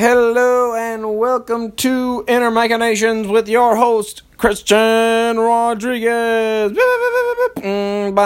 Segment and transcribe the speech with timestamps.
[0.00, 6.72] Hello and welcome to Inner Machinations with your host, Christian Rodriguez.
[7.62, 8.16] I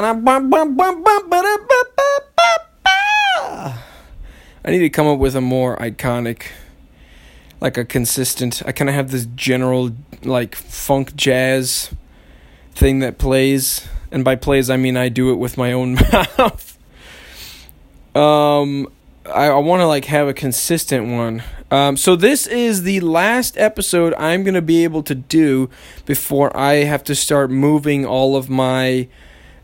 [4.67, 6.45] need to come up with a more iconic,
[7.61, 8.63] like a consistent.
[8.65, 9.91] I kind of have this general,
[10.23, 11.93] like, funk jazz
[12.77, 13.85] thing that plays.
[14.13, 16.79] And by plays, I mean I do it with my own mouth.
[18.15, 18.93] Um,
[19.27, 21.43] I, I want to like have a consistent one.
[21.75, 25.69] Um, so this is the last episode I'm gonna be able to do
[26.07, 29.09] before I have to start moving all of my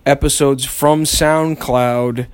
[0.04, 2.26] episodes from SoundCloud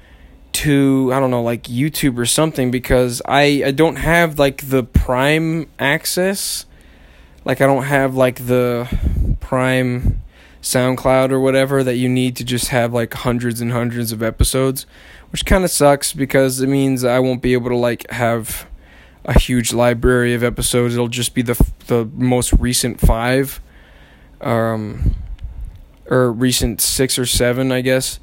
[0.52, 4.82] to I don't know like YouTube or something because I I don't have like the
[4.82, 6.64] Prime access.
[7.44, 8.88] Like I don't have like the
[9.40, 10.22] Prime
[10.62, 14.86] SoundCloud or whatever that you need to just have like hundreds and hundreds of episodes,
[15.28, 18.66] which kind of sucks because it means I won't be able to like have
[19.26, 20.94] a huge library of episodes.
[20.94, 21.54] It'll just be the
[21.86, 23.60] the most recent 5
[24.40, 25.14] um
[26.08, 28.20] or recent 6 or 7, I guess.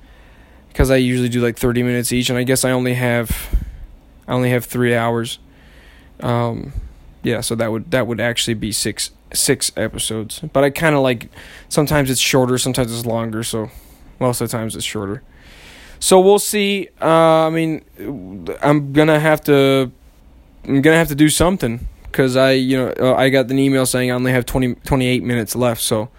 [0.73, 3.55] Cuz I usually do like 30 minutes each and I guess I only have
[4.27, 5.39] I only have 3 hours.
[6.21, 6.73] Um
[7.21, 10.39] yeah, so that would that would actually be 6 six episodes.
[10.53, 11.29] But I kind of like
[11.69, 13.43] sometimes it's shorter, sometimes it's longer.
[13.43, 13.69] So
[14.19, 15.21] most of the times it's shorter.
[15.99, 16.89] So we'll see.
[17.01, 17.83] Uh, I mean,
[18.61, 19.91] I'm gonna have to.
[20.65, 23.85] I'm gonna have to do something because I, you know, uh, I got an email
[23.85, 25.81] saying I only have 20, 28 minutes left.
[25.81, 26.09] So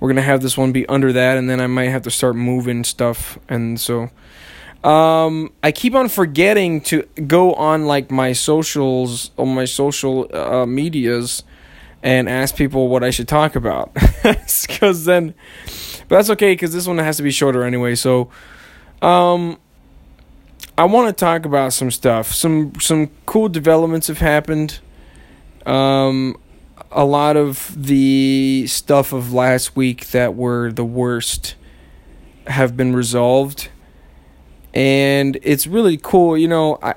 [0.00, 2.36] we're gonna have this one be under that, and then I might have to start
[2.36, 3.38] moving stuff.
[3.48, 4.10] And so,
[4.82, 10.66] um, I keep on forgetting to go on like my socials on my social uh,
[10.66, 11.44] medias
[12.02, 13.96] and ask people what I should talk about.
[14.66, 15.34] Because then,
[16.08, 17.94] but that's okay because this one has to be shorter anyway.
[17.94, 18.30] So,
[19.02, 19.58] um,
[20.76, 22.32] I want to talk about some stuff.
[22.32, 24.80] Some some cool developments have happened.
[25.66, 26.36] Um,
[26.90, 31.54] a lot of the stuff of last week that were the worst
[32.48, 33.68] have been resolved,
[34.72, 36.36] and it's really cool.
[36.36, 36.94] You know, I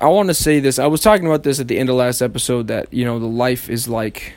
[0.00, 0.80] I want to say this.
[0.80, 3.26] I was talking about this at the end of last episode that you know the
[3.26, 4.34] life is like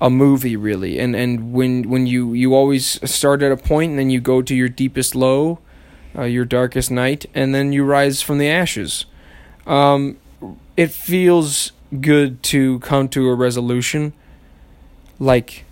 [0.00, 3.98] a movie really and and when when you you always start at a point and
[3.98, 5.60] then you go to your deepest low
[6.16, 9.06] uh, your darkest night and then you rise from the ashes
[9.66, 10.16] um,
[10.76, 14.12] it feels good to come to a resolution
[15.18, 15.64] like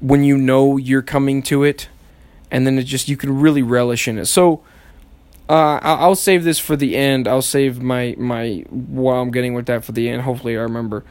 [0.00, 1.88] when you know you're coming to it
[2.50, 4.62] and then it just you can really relish in it so
[5.50, 7.26] uh, I'll save this for the end.
[7.26, 10.22] I'll save my my what I'm getting with that for the end.
[10.22, 11.04] Hopefully, I remember.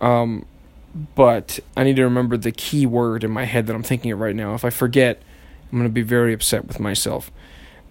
[0.00, 0.44] Um,
[1.14, 4.18] but I need to remember the key word in my head that I'm thinking of
[4.18, 4.54] right now.
[4.54, 5.22] If I forget,
[5.70, 7.30] I'm gonna be very upset with myself.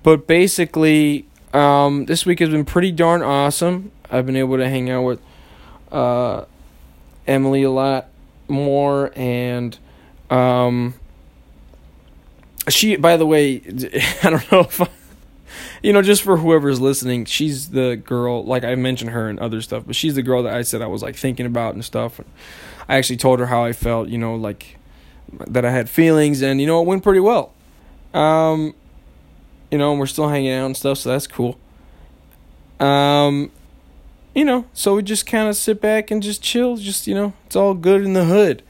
[0.06, 3.92] But basically, um, this week has been pretty darn awesome.
[4.12, 5.20] I've been able to hang out with
[5.92, 6.46] uh,
[7.26, 8.10] Emily a lot
[8.48, 9.76] more, and
[10.30, 10.94] um,
[12.70, 12.98] she.
[12.98, 13.64] By the way,
[14.24, 14.80] I don't know if.
[14.80, 14.90] I,
[15.82, 18.46] you know, just for whoever's listening, she's the girl.
[18.46, 20.88] Like I mentioned her and other stuff, but she's the girl that I said I
[20.88, 22.22] was like thinking about and stuff.
[22.88, 24.10] I actually told her how I felt.
[24.10, 24.78] You know, like
[25.48, 27.54] that I had feelings, and you know, it went pretty well.
[28.14, 28.76] Um,
[29.76, 31.60] you know, and we're still hanging out and stuff, so that's cool.
[32.80, 33.52] Um,
[34.34, 36.78] you know, so we just kind of sit back and just chill.
[36.78, 38.64] Just you know, it's all good in the hood,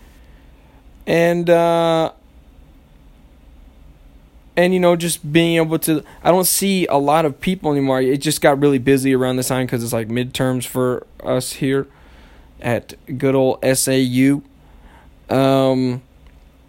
[1.06, 2.12] and uh
[4.58, 8.02] and you know just being able to i don't see a lot of people anymore
[8.02, 11.86] it just got really busy around this time because it's like midterms for us here
[12.62, 14.42] at good old sau
[15.30, 16.02] um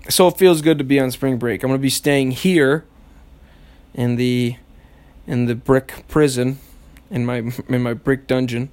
[0.08, 2.84] so it feels good to be on spring break i'm going to be staying here
[3.96, 4.54] in the
[5.26, 6.58] in the brick prison
[7.10, 8.70] in my in my brick dungeon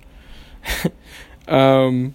[1.48, 2.14] um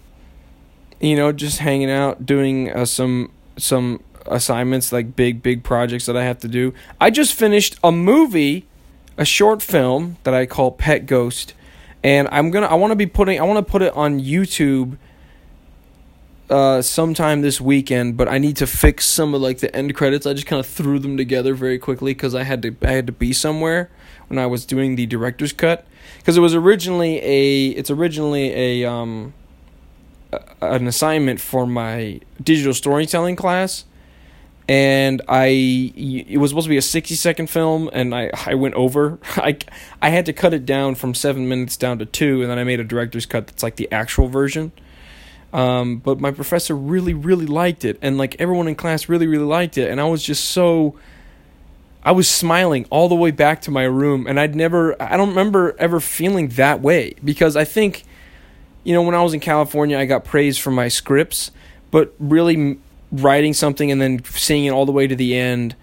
[1.00, 6.16] you know just hanging out doing uh, some some assignments, like big, big projects that
[6.16, 6.74] I have to do.
[7.00, 8.66] I just finished a movie,
[9.16, 11.54] a short film that I call Pet Ghost,
[12.02, 14.96] and I'm gonna, I want to be putting, I want to put it on YouTube.
[16.50, 20.25] Uh, sometime this weekend, but I need to fix some of like the end credits.
[20.25, 23.06] I just kind of threw them together very quickly because I had to I had
[23.06, 23.91] to be somewhere
[24.29, 25.87] when I was doing the director's cut.
[26.17, 29.35] Because it was originally a it's originally a um
[30.33, 33.85] a, an assignment for my digital storytelling class.
[34.67, 35.49] And I
[35.95, 39.19] it was supposed to be a 60 second film and I I went over.
[39.37, 39.59] I
[40.00, 42.65] I had to cut it down from 7 minutes down to 2 and then I
[42.65, 44.73] made a director's cut that's like the actual version
[45.53, 47.99] um but my professor really really liked it.
[48.03, 49.91] And like everyone in class really really liked it.
[49.91, 50.97] And I was just so
[52.03, 54.27] I was smiling all the way back to my room.
[54.27, 57.15] And I'd never I don't remember ever feeling that way.
[57.25, 58.05] Because I think
[58.85, 61.50] you know, when I was in California, I got praised for my scripts,
[61.91, 62.79] but really
[63.12, 65.77] writing something and then seeing it all the way to the end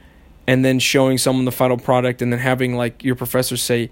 [0.47, 3.91] and then showing someone the final product and then having like your professor say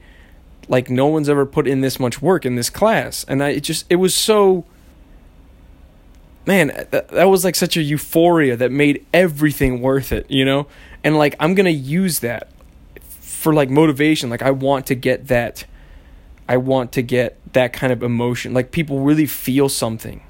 [0.68, 3.24] like no one's ever put in this much work in this class.
[3.28, 4.66] And i it just it was so
[6.45, 10.45] man uh, that, that was like such a euphoria that made everything worth it you
[10.45, 10.68] know?
[11.04, 12.50] And like i'm gonna use that
[13.44, 14.30] for like motivation.
[14.30, 15.66] Like i want to get that
[16.48, 18.54] i want to get that kind of emotion.
[18.54, 20.24] Like people really feel something.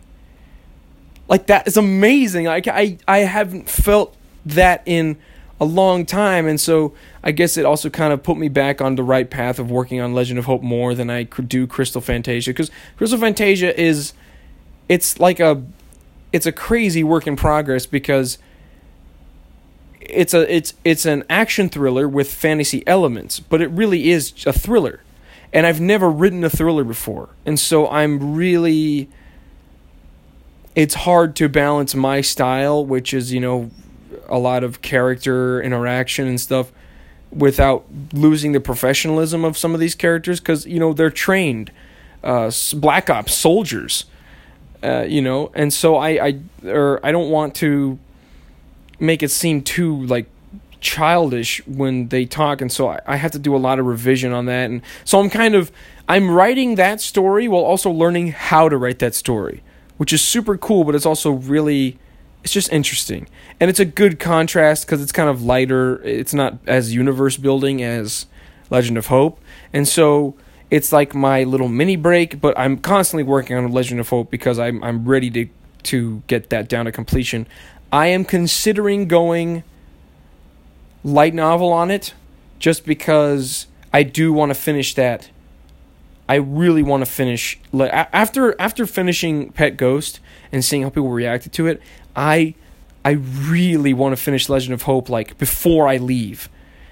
[1.30, 2.46] Like that is amazing.
[2.46, 5.18] Like i i haven't felt that in
[5.62, 6.94] a long time and so
[7.24, 10.02] i guess it also kind of put me back on the right path of working
[10.02, 14.12] on legend of hope more than i could do crystal fantasia because crystal fantasia is
[14.90, 15.64] it's like a
[16.34, 18.38] it's a crazy work in progress because
[20.02, 24.52] it's a it's it's an action thriller with fantasy elements but it really is a
[24.52, 25.02] thriller.
[25.54, 27.30] And i've never written a thriller before.
[27.46, 29.08] And so i'm really
[30.76, 33.70] it's hard to balance my style which is you know
[34.28, 36.72] a lot of character interaction and stuff
[37.32, 41.72] without losing the professionalism of some of these characters because you know they're trained
[42.24, 44.06] uh, black ops soldiers
[44.84, 47.98] uh, you know and so I, I or i don't want to
[49.00, 50.28] make it seem too like
[50.80, 54.34] childish when they talk and so I, I have to do a lot of revision
[54.34, 55.72] on that and so i'm kind of
[56.10, 59.64] i'm writing that story while also learning how to write that story
[59.98, 61.98] which is super cool but it's also really
[62.44, 63.28] it's just interesting.
[63.60, 67.82] And it's a good contrast because it's kind of lighter it's not as universe building
[67.82, 68.26] as
[68.70, 69.40] legend of hope
[69.72, 70.36] and so
[70.74, 74.58] it's like my little mini break but i'm constantly working on legend of hope because
[74.60, 75.48] i'm, I'm ready to,
[75.84, 77.48] to get that down to completion
[77.92, 79.64] i am considering going
[81.04, 82.14] light novel on it
[82.60, 85.30] just because i do want to finish that
[86.28, 90.20] i really want to finish after after finishing pet ghost
[90.52, 91.82] and seeing how people reacted to it
[92.16, 92.56] I
[93.06, 96.50] I really want to finish Legend of Hope like before I leave.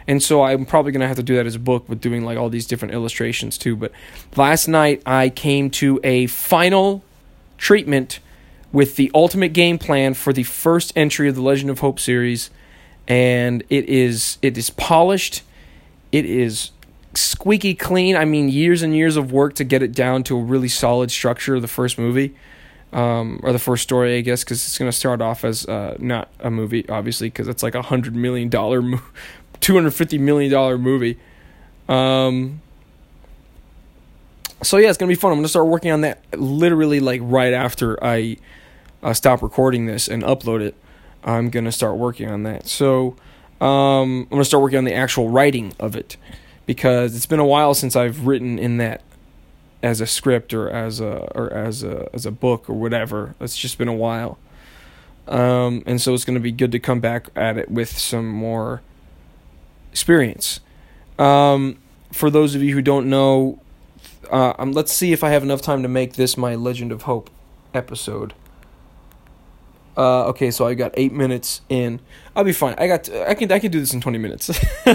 [0.07, 2.25] And so I'm probably going to have to do that as a book with doing
[2.25, 3.91] like all these different illustrations too, but
[4.35, 7.03] last night I came to a final
[7.57, 8.19] treatment
[8.71, 12.49] with the ultimate game plan for the first entry of the Legend of Hope series
[13.07, 15.43] and it is it is polished.
[16.11, 16.71] It is
[17.13, 18.15] squeaky clean.
[18.15, 21.11] I mean years and years of work to get it down to a really solid
[21.11, 22.33] structure of the first movie
[22.93, 25.95] um, or the first story, I guess, because it's going to start off as uh,
[25.99, 29.01] not a movie, obviously, because it's like a hundred million dollar, mo-
[29.61, 31.17] two hundred fifty million dollar movie.
[31.87, 32.61] Um,
[34.61, 35.31] so yeah, it's gonna be fun.
[35.31, 38.37] I'm gonna start working on that literally like right after I
[39.01, 40.75] uh, stop recording this and upload it.
[41.23, 42.67] I'm gonna start working on that.
[42.67, 43.15] So
[43.59, 46.17] um, I'm gonna start working on the actual writing of it
[46.65, 49.01] because it's been a while since I've written in that
[49.83, 53.35] as a script or as a or as a as a book or whatever.
[53.39, 54.37] It's just been a while.
[55.27, 58.27] Um, and so it's going to be good to come back at it with some
[58.27, 58.81] more
[59.91, 60.59] experience.
[61.19, 61.77] Um,
[62.11, 63.61] for those of you who don't know,
[64.31, 67.03] uh, um, let's see if I have enough time to make this my Legend of
[67.03, 67.29] Hope
[67.73, 68.33] episode.
[69.97, 71.99] Uh, okay, so I got eight minutes in.
[72.35, 72.75] I'll be fine.
[72.77, 73.09] I got.
[73.09, 73.51] I can.
[73.51, 74.49] I can do this in twenty minutes.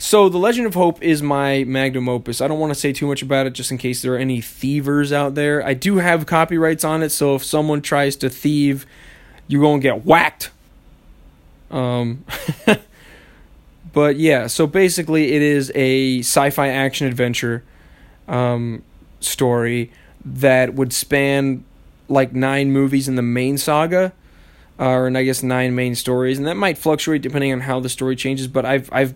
[0.00, 2.40] So, The Legend of Hope is my magnum opus.
[2.40, 4.40] I don't want to say too much about it just in case there are any
[4.40, 5.64] thievers out there.
[5.66, 8.86] I do have copyrights on it, so if someone tries to thieve,
[9.48, 10.52] you're to get whacked.
[11.72, 12.24] Um,
[13.92, 17.64] but yeah, so basically, it is a sci fi action adventure
[18.26, 18.82] um,
[19.20, 19.90] story
[20.24, 21.64] that would span
[22.08, 24.12] like nine movies in the main saga.
[24.80, 27.80] Uh, or and I guess nine main stories, and that might fluctuate depending on how
[27.80, 28.46] the story changes.
[28.46, 29.14] But I've I've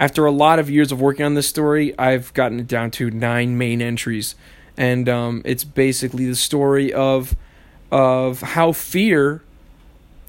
[0.00, 3.08] after a lot of years of working on this story, I've gotten it down to
[3.10, 4.34] nine main entries,
[4.76, 7.36] and um, it's basically the story of
[7.92, 9.42] of how fear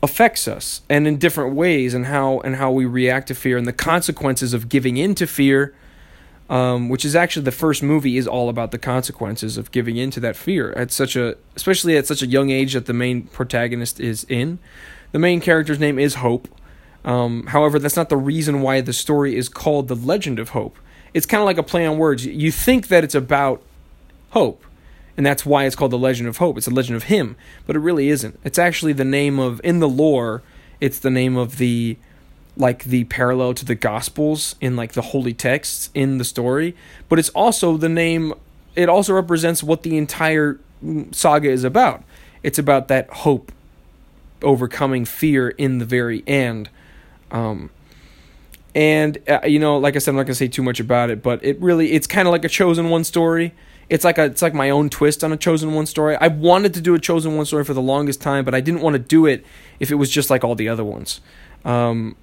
[0.01, 3.67] affects us and in different ways, and how and how we react to fear, and
[3.67, 5.73] the consequences of giving in to fear.
[6.49, 10.09] Um, which is actually the first movie is all about the consequences of giving in
[10.09, 13.27] to that fear at such a especially at such a young age that the main
[13.27, 14.57] protagonist is in.
[15.11, 16.47] The main character's name is Hope,
[17.05, 20.77] um, however, that's not the reason why the story is called The Legend of Hope.
[21.13, 22.25] It's kind of like a play on words.
[22.25, 23.61] You think that it's about
[24.31, 24.63] hope,
[25.19, 26.57] and that's why it's called The Legend of Hope.
[26.57, 27.35] It's a legend of him,
[27.67, 28.39] but it really isn't.
[28.45, 30.41] It's actually the name of, in the lore,
[30.79, 31.97] it's the name of the,
[32.55, 36.73] like, the parallel to the Gospels in, like, the holy texts in the story,
[37.09, 38.33] but it's also the name,
[38.77, 40.57] it also represents what the entire
[41.11, 42.01] saga is about.
[42.41, 43.51] It's about that hope
[44.41, 46.69] overcoming fear in the very end
[47.29, 47.71] um,
[48.73, 51.21] and uh, you know, like I said, I'm not gonna say too much about it,
[51.21, 53.53] but it really it's kind of like a chosen one story.
[53.89, 56.15] It's like a it's like my own twist on a chosen one story.
[56.15, 58.81] I wanted to do a chosen one story for the longest time, but I didn't
[58.81, 59.45] want to do it
[59.79, 61.21] if it was just like all the other ones.
[61.65, 62.15] Um,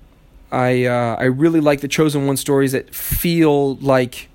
[0.53, 4.29] I uh, I really like the chosen one stories that feel like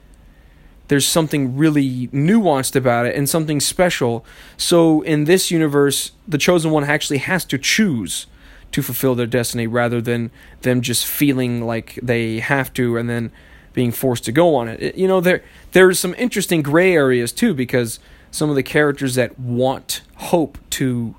[0.90, 4.26] there's something really nuanced about it and something special.
[4.58, 8.28] So in this universe, the chosen one actually has to choose
[8.74, 10.32] to fulfill their destiny rather than
[10.64, 13.32] them just feeling like they have to and then
[13.74, 14.82] being forced to go on it.
[14.82, 18.00] it you know, there there's some interesting gray areas too because
[18.32, 21.16] some of the characters that want hope to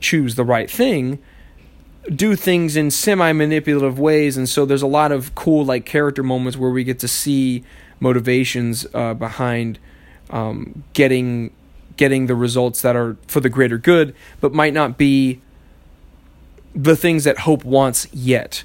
[0.00, 1.18] choose the right thing
[2.14, 6.22] do things in semi manipulative ways and so there's a lot of cool like character
[6.22, 7.64] moments where we get to see
[8.00, 9.78] motivations uh, behind
[10.30, 11.50] um, getting
[11.96, 15.40] getting the results that are for the greater good but might not be
[16.74, 18.62] the things that hope wants yet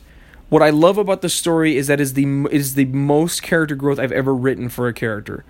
[0.54, 3.98] what I love about the story is that is the is the most character growth
[3.98, 5.44] I've ever written for a character,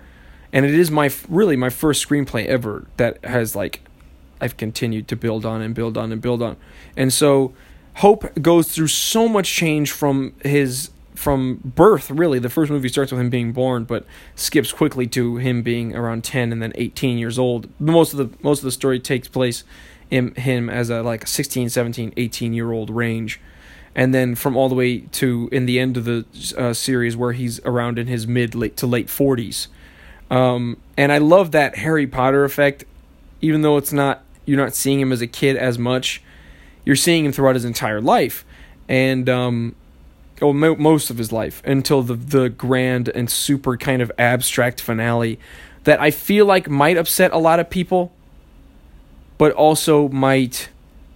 [0.50, 3.82] and it is my really my first screenplay ever that has like
[4.40, 6.56] I've continued to build on and build on and build on,
[6.96, 7.52] and so
[7.96, 12.38] Hope goes through so much change from his from birth really.
[12.38, 14.06] The first movie starts with him being born but
[14.36, 17.68] skips quickly to him being around 10 and then 18 years old.
[17.78, 19.64] Most of the most of the story takes place
[20.10, 23.38] in him as a like 16 17 18 year old range
[23.94, 26.24] and then from all the way to in the end of the
[26.56, 29.68] uh, series where he's around in his mid late to late 40s
[30.30, 32.84] um, and i love that harry potter effect.
[33.40, 36.22] Even though it's not you're not seeing him as a kid as much
[36.84, 38.44] you're seeing him throughout his entire life.
[38.88, 39.74] And um,
[40.42, 44.80] oh, mo- most of his life until the the grand and super kind of abstract
[44.80, 45.38] finale
[45.84, 48.12] that i feel like might upset a lot of people
[49.38, 50.68] but also might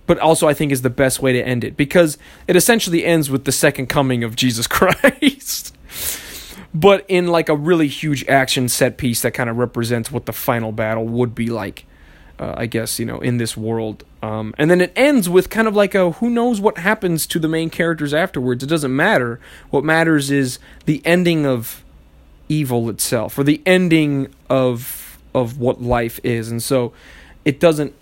[0.08, 3.30] but also I think is the best way to end it because it essentially ends
[3.30, 5.76] with the second coming of Jesus Christ.
[6.74, 10.32] but in like a really huge action set piece that kind of represents what the
[10.32, 11.84] final battle would be like.
[12.40, 15.66] Uh, I guess you know in this world, um, and then it ends with kind
[15.66, 18.62] of like a who knows what happens to the main characters afterwards.
[18.62, 19.40] It doesn't matter.
[19.70, 21.82] What matters is the ending of
[22.48, 26.92] evil itself, or the ending of of what life is, and so
[27.44, 27.92] it doesn't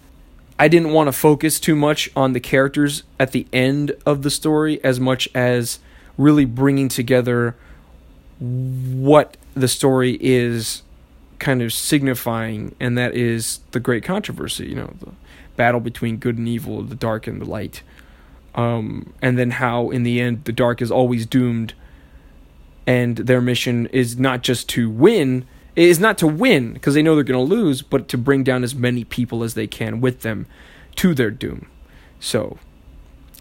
[0.59, 4.31] I didn't want to focus too much on the characters at the end of the
[4.31, 5.79] story as much as
[6.17, 7.55] really bringing together
[8.39, 10.83] what the story is
[11.39, 15.13] kind of signifying, and that is the great controversy, you know, the
[15.57, 17.83] battle between good and evil, the dark and the light.
[18.55, 21.75] Um, and then how, in the end, the dark is always doomed,
[22.87, 25.47] and their mission is not just to win,
[25.77, 28.65] is not to win because they know they're going to lose, but to bring down
[28.65, 30.47] as many people as they can with them
[30.97, 31.69] to their doom.
[32.19, 32.59] So,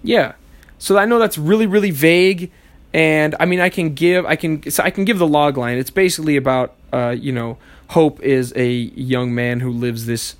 [0.03, 0.33] yeah.
[0.77, 2.51] So I know that's really really vague,
[2.93, 5.77] and I mean I can give I can so I can give the log line.
[5.77, 7.57] It's basically about uh, you know
[7.89, 10.35] Hope is a young man who lives this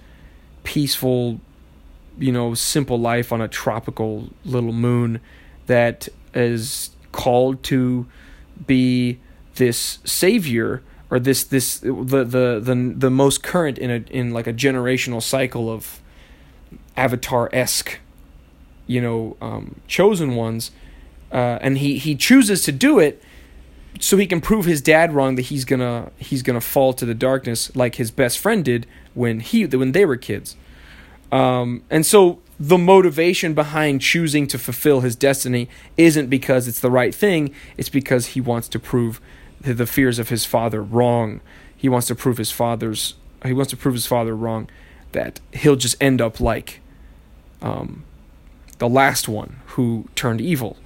[0.64, 1.40] peaceful,
[2.18, 5.22] you know, simple life on a tropical little moon
[5.68, 8.08] that is called to
[8.66, 9.20] be
[9.56, 14.48] this savior or this this the the the the most current in a in like
[14.48, 16.02] a generational cycle of
[16.98, 18.00] avatar esque,
[18.88, 20.72] you know, um, chosen ones,
[21.32, 23.22] uh, and he he chooses to do it
[24.00, 27.14] so he can prove his dad wrong that he's gonna he's gonna fall to the
[27.14, 30.56] darkness like his best friend did when he when they were kids,
[31.32, 36.92] um, and so the motivation behind choosing to fulfill his destiny isn't because it's the
[36.92, 39.22] right thing; it's because he wants to prove
[39.74, 41.42] the fears of his father wrong.
[41.76, 44.70] He wants to prove his father's he wants to prove his father wrong
[45.12, 46.82] that he'll just end up like
[47.62, 48.04] um,
[48.80, 50.78] the last one who turned evil.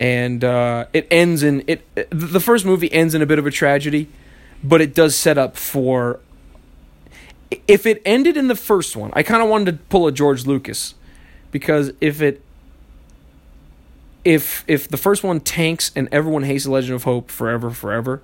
[0.00, 1.86] And uh, it ends in it.
[2.10, 4.08] The first movie ends in a bit of a tragedy,
[4.64, 6.18] but it does set up for.
[7.68, 10.46] If it ended in the first one, I kind of wanted to pull a George
[10.46, 10.94] Lucas,
[11.50, 12.40] because if it
[14.24, 18.22] if if the first one tanks and everyone hates the Legend of Hope forever, forever,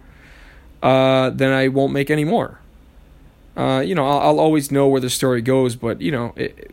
[0.82, 2.60] uh, then I won't make any more.
[3.56, 6.70] Uh, you know, I'll, I'll, always know where the story goes, but you know, it,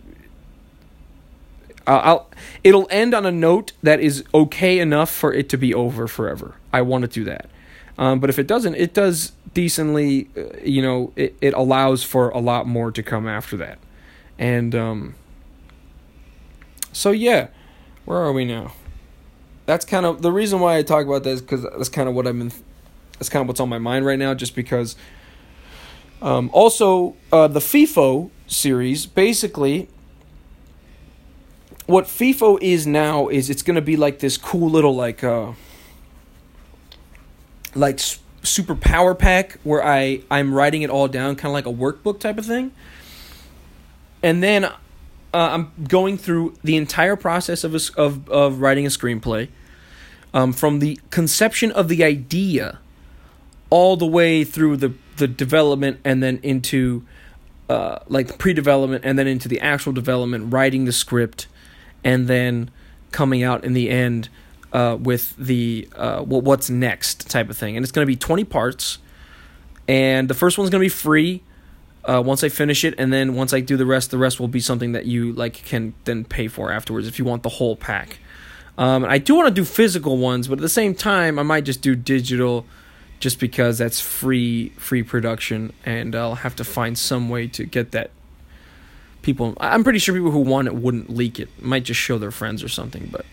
[1.88, 2.30] I'll
[2.64, 6.56] it'll end on a note that is okay enough for it to be over forever.
[6.72, 7.50] I want to do that,
[7.98, 10.30] um, but if it doesn't, it does decently.
[10.38, 13.80] Uh, you know, it it allows for a lot more to come after that,
[14.38, 15.16] and um,
[16.92, 17.48] so yeah,
[18.06, 18.74] where are we now?
[19.66, 22.28] That's kind of the reason why I talk about this because that's kind of what
[22.28, 22.52] I'm in.
[23.14, 24.96] That's kind of what's on my mind right now, just because.
[26.22, 29.90] Um, also, uh, the FIFO series basically.
[31.88, 35.52] What FIFO is now is it's going to be like this cool little like uh,
[37.76, 38.00] like
[38.42, 42.20] super power pack where I I'm writing it all down, kind of like a workbook
[42.20, 42.72] type of thing.
[44.24, 44.72] And then
[45.36, 49.50] uh, I'm going through the entire process of a, of of writing a screenplay,
[50.34, 52.80] um, from the conception of the idea,
[53.70, 57.06] all the way through the the development, and then into
[57.68, 61.48] uh, like pre-development, and then into the actual development, writing the script,
[62.02, 62.72] and then
[63.12, 64.30] coming out in the end
[64.72, 67.76] uh, with the uh, what's next type of thing.
[67.76, 69.00] And it's going to be 20 parts.
[69.86, 71.44] And the first one's going to be free
[72.08, 72.94] uh, once I finish it.
[72.98, 75.54] And then once I do the rest, the rest will be something that you like
[75.54, 78.20] can then pay for afterwards if you want the whole pack.
[78.78, 81.64] Um, I do want to do physical ones, but at the same time, I might
[81.64, 82.66] just do digital
[83.20, 87.92] just because that's free free production and I'll have to find some way to get
[87.92, 88.12] that
[89.22, 91.50] people I'm pretty sure people who want it wouldn't leak it.
[91.62, 93.26] Might just show their friends or something, but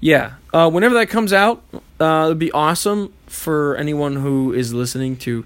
[0.00, 1.64] yeah, uh, whenever that comes out,
[2.00, 5.44] uh, it'd be awesome for anyone who is listening to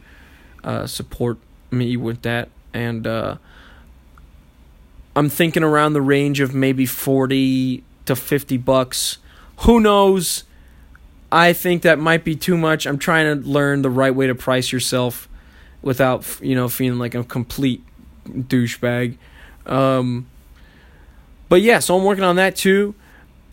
[0.62, 1.38] uh, support
[1.72, 2.48] me with that.
[2.74, 3.36] And uh,
[5.16, 9.18] I'm thinking around the range of maybe 40 to 50 bucks.
[9.60, 10.44] Who knows?
[11.30, 12.86] I think that might be too much.
[12.86, 15.28] I'm trying to learn the right way to price yourself
[15.80, 17.82] without, you know, feeling like a complete
[18.26, 19.16] douchebag.
[19.66, 20.26] Um,
[21.48, 22.94] but yeah, so I'm working on that too.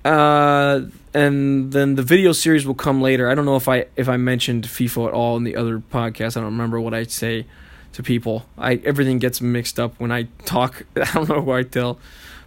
[0.03, 0.81] Uh,
[1.13, 3.29] and then the video series will come later.
[3.29, 6.38] I don't know if I if I mentioned FIFA at all in the other podcast.
[6.38, 7.45] I don't remember what I say
[7.93, 8.46] to people.
[8.58, 10.86] I everything gets mixed up when I talk.
[10.96, 12.00] I don't know who I tell.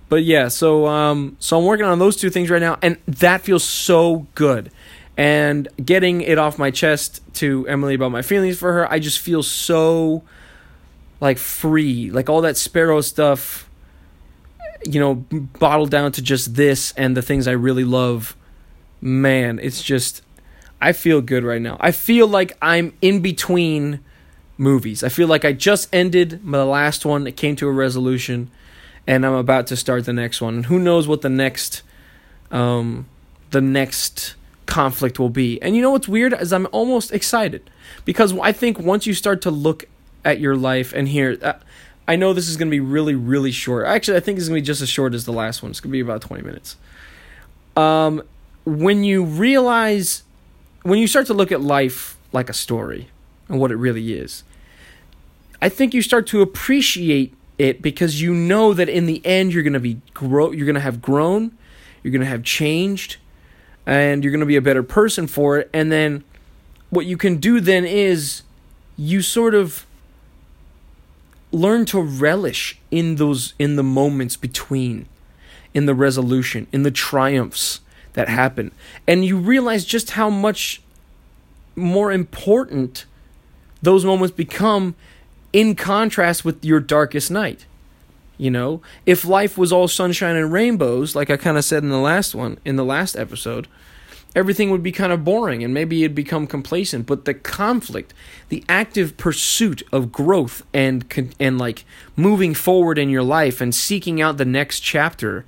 [0.09, 3.43] But yeah, so um so I'm working on those two things right now and that
[3.43, 4.71] feels so good.
[5.17, 9.19] And getting it off my chest to Emily about my feelings for her, I just
[9.19, 10.23] feel so
[11.21, 12.11] like free.
[12.11, 13.69] Like all that sparrow stuff
[14.85, 15.15] you know,
[15.59, 18.37] bottled down to just this and the things I really love,
[19.01, 20.23] man, it's just
[20.81, 21.77] I feel good right now.
[21.81, 24.01] I feel like I'm in between
[24.59, 25.03] movies.
[25.03, 28.51] I feel like I just ended my last one, it came to a resolution,
[29.07, 30.55] and I'm about to start the next one.
[30.57, 31.83] And who knows what the next
[32.51, 33.07] um
[33.51, 34.35] the next
[34.67, 35.61] conflict will be.
[35.61, 37.69] And you know what's weird is I'm almost excited
[38.05, 39.85] because I think once you start to look
[40.25, 41.55] at your life and hear uh,
[42.07, 43.87] I know this is going to be really, really short.
[43.87, 45.71] Actually, I think it's going to be just as short as the last one.
[45.71, 46.77] It's going to be about 20 minutes.
[47.77, 48.23] Um,
[48.65, 50.25] when you realize,
[50.83, 53.09] when you start to look at life like a story
[53.49, 54.43] and what it really is,
[55.63, 59.63] I think you start to appreciate it because you know that in the end you're
[59.63, 61.57] going to be grow, you're going to have grown,
[62.03, 63.19] you're going to have changed,
[63.87, 65.71] and you're going to be a better person for it.
[65.73, 66.25] And then
[66.91, 68.43] what you can do then is
[68.97, 69.87] you sort of
[71.53, 75.07] learn to relish in those in the moments between
[75.75, 77.81] in the resolution in the triumphs
[78.15, 78.73] that happen
[79.07, 80.83] and you realize just how much
[81.77, 83.05] more important
[83.83, 84.95] those moments become
[85.53, 87.67] in contrast with your darkest night
[88.39, 88.81] you know?
[89.07, 92.35] If life was all sunshine and rainbows like i kind of said in the last
[92.35, 93.69] one in the last episode
[94.35, 97.07] everything would be kind of boring and maybe it'd become complacent.
[97.07, 98.15] But the conflict
[98.49, 101.85] the active pursuit of growth and and like
[102.17, 105.45] moving forward in your life and seeking out the next chapter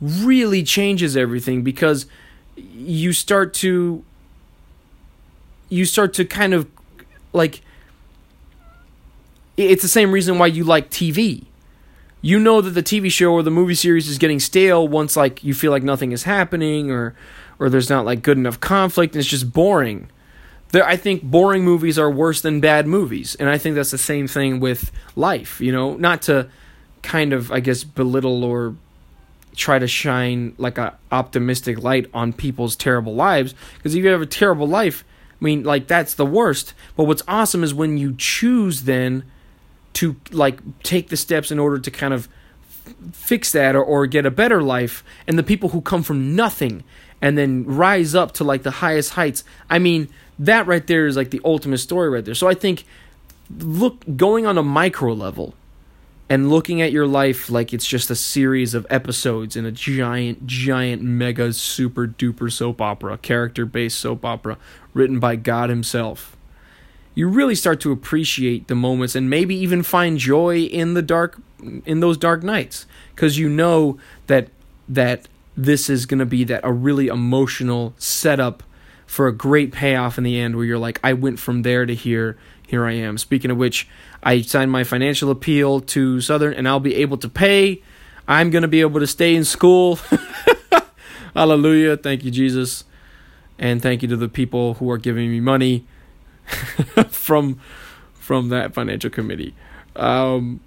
[0.00, 2.06] really changes everything because
[2.56, 4.04] you start to
[5.68, 6.68] you start to kind of
[7.32, 7.60] like
[9.56, 11.46] it's the same reason why you like TV
[12.26, 15.44] you know that the TV show or the movie series is getting stale once like
[15.44, 17.14] you feel like nothing is happening or
[17.60, 20.08] or there's not like good enough conflict and it's just boring.
[20.70, 23.98] There I think boring movies are worse than bad movies and I think that's the
[23.98, 26.48] same thing with life, you know, not to
[27.02, 28.74] kind of I guess belittle or
[29.54, 34.20] try to shine like a optimistic light on people's terrible lives because if you have
[34.20, 35.04] a terrible life,
[35.40, 36.74] I mean like that's the worst.
[36.96, 39.22] But what's awesome is when you choose then
[39.96, 42.28] to like take the steps in order to kind of
[43.12, 45.02] fix that or, or get a better life.
[45.26, 46.84] And the people who come from nothing
[47.20, 49.42] and then rise up to like the highest heights.
[49.68, 52.34] I mean that right there is like the ultimate story right there.
[52.34, 52.84] So i think
[53.58, 55.54] look going on a micro level
[56.28, 60.46] and looking at your life like it's just a series of episodes in a giant
[60.46, 64.58] giant mega super duper soap opera character based soap opera
[64.94, 66.35] written by god himself
[67.16, 71.40] you really start to appreciate the moments and maybe even find joy in the dark
[71.86, 72.86] in those dark nights.
[73.14, 73.98] Because you know
[74.28, 74.50] that
[74.86, 75.26] that
[75.56, 78.62] this is going to be that a really emotional setup
[79.06, 81.94] for a great payoff in the end where you're like I went from there to
[81.94, 83.16] here here I am.
[83.16, 83.88] Speaking of which
[84.22, 87.82] I signed my financial appeal to Southern and I'll be able to pay.
[88.28, 89.98] I'm going to be able to stay in school.
[91.34, 91.96] Hallelujah.
[91.96, 92.84] Thank you Jesus.
[93.58, 95.86] And thank you to the people who are giving me money
[97.10, 97.60] from
[98.14, 99.54] from that financial committee.
[99.94, 100.60] Um,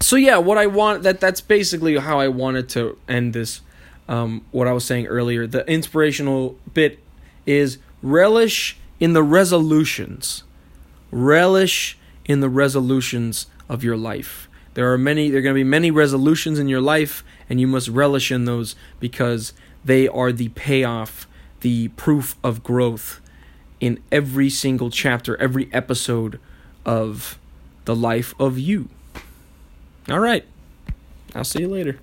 [0.00, 3.60] so yeah, what I want that that's basically how I wanted to end this.
[4.08, 6.98] Um, what I was saying earlier, the inspirational bit
[7.46, 10.42] is relish in the resolutions.
[11.12, 14.48] Relish in the resolutions of your life.
[14.74, 17.66] There are many there are going to be many resolutions in your life and you
[17.66, 19.52] must relish in those because
[19.84, 21.28] they are the payoff,
[21.60, 23.19] the proof of growth
[23.80, 26.38] in every single chapter, every episode
[26.84, 27.38] of
[27.86, 28.88] the life of you.
[30.08, 30.44] All right.
[31.34, 31.98] I'll see you later.